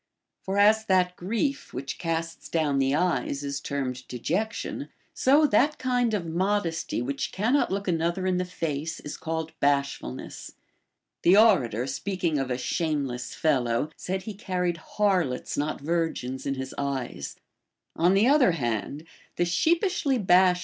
[0.41, 6.15] For as that grief Λvhich casts down the eyes is termed dejection, so tliat kind
[6.15, 10.53] of modesty which cannot look another in the face is called bashfulness.
[11.21, 16.73] The orator, speaking of a shameless fellow, said he carried harlots, not virgins, in his
[16.79, 17.35] eyes;
[17.69, 19.03] * on the other hand,
[19.35, 20.59] the sheepishly bashful be ♦ Oil κόρας ύλλα πόρνος.